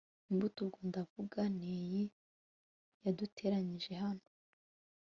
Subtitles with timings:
[0.31, 2.03] imbuto, ubwo ndavuga n'iyi
[3.03, 4.27] yaduteranyirije hano